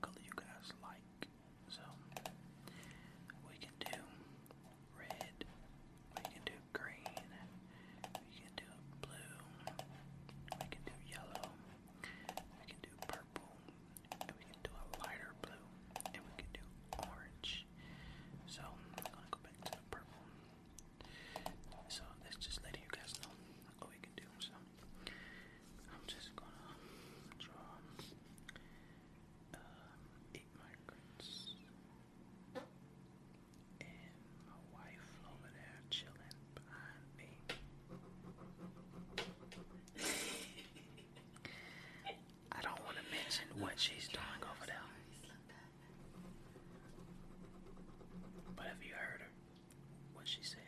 color 0.00 0.20
you 0.24 0.32
guys 0.36 0.72
like. 0.82 1.05
What 43.76 43.82
she's 43.82 44.08
doing 44.08 44.40
over 44.40 44.64
there. 44.66 44.80
But 48.56 48.64
if 48.72 48.86
you 48.88 48.94
heard 48.94 49.20
her, 49.20 49.28
what 50.14 50.26
she 50.26 50.38
said, 50.40 50.65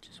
just 0.00 0.20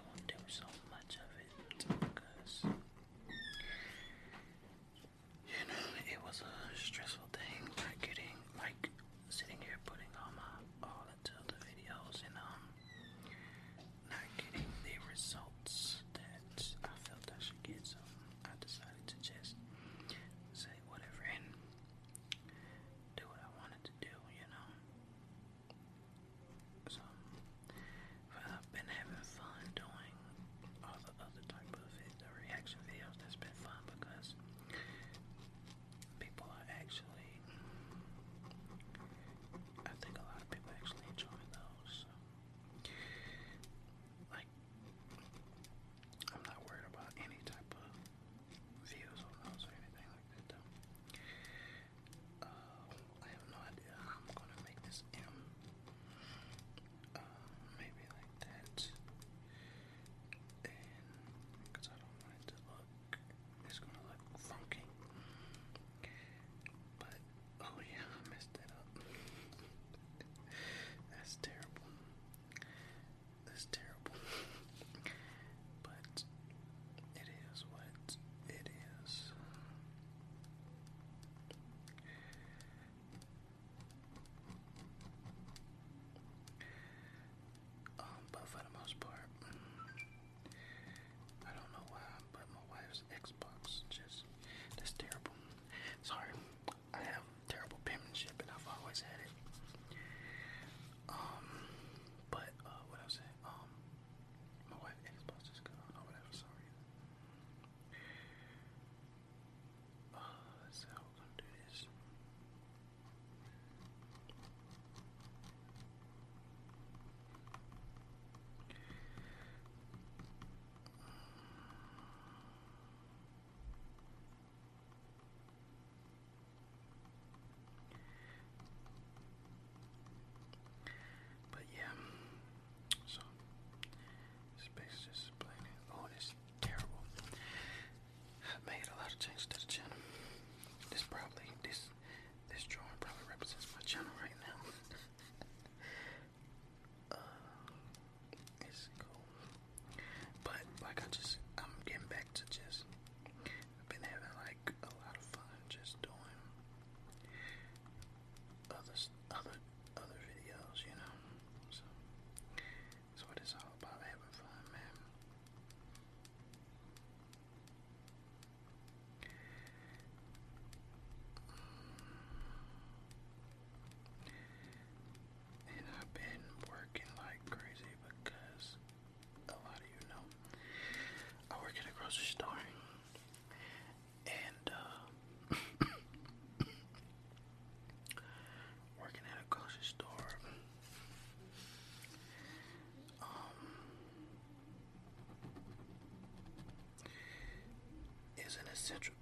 is 198.48 198.56
an 198.56 198.72
essential 198.72 199.12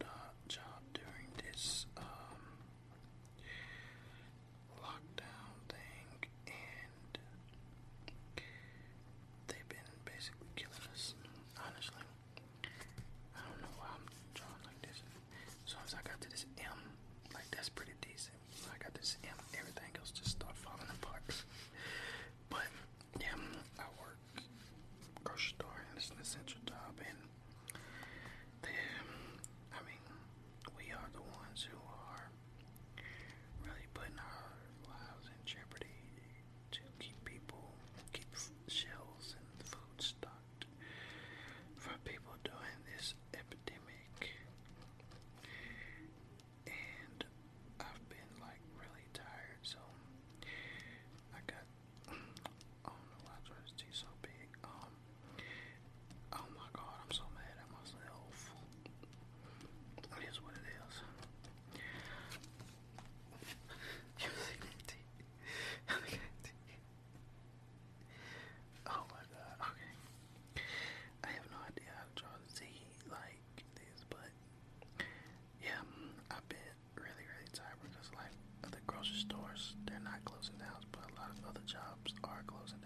closing 80.26 80.58
down, 80.58 80.82
but 80.92 81.00
a 81.08 81.14
lot 81.20 81.30
of 81.30 81.38
other 81.48 81.62
jobs 81.66 82.12
are 82.24 82.42
closing 82.46 82.78
down. 82.82 82.85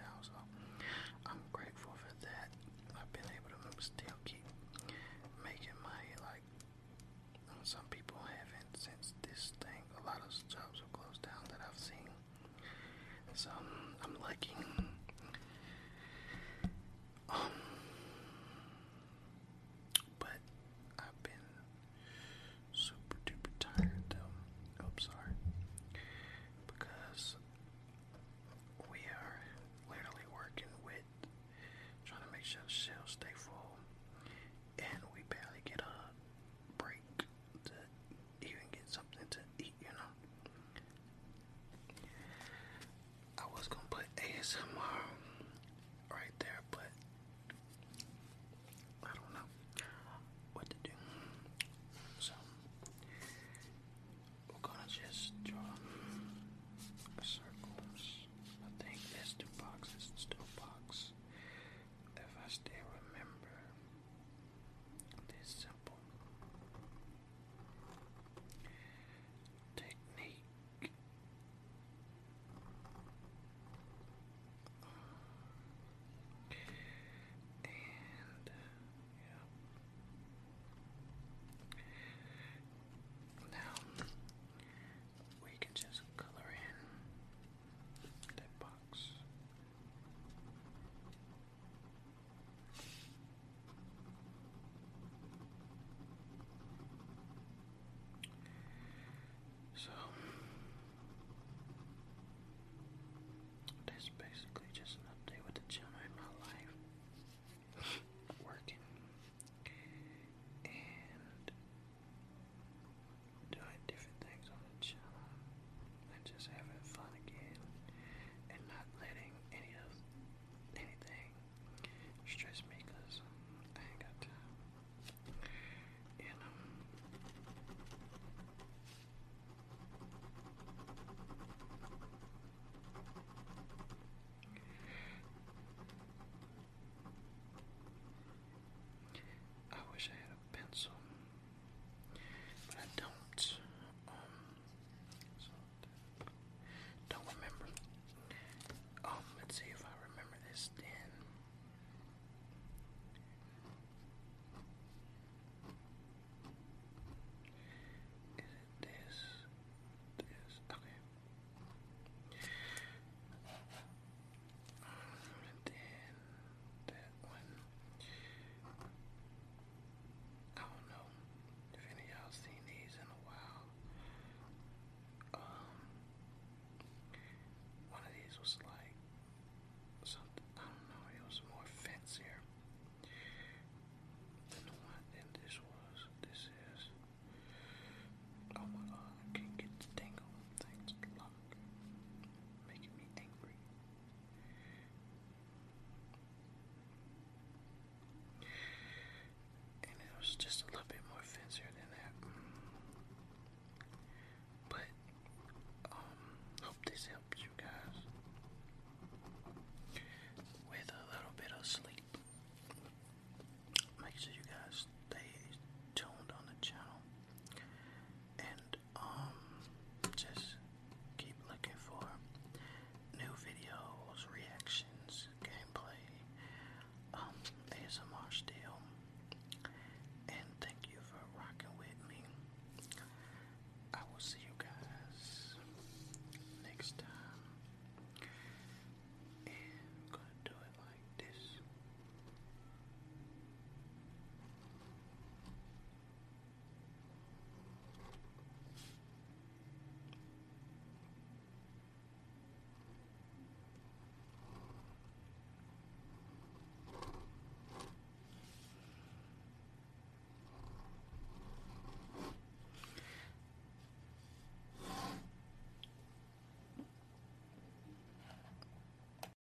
ASMR. 44.40 45.10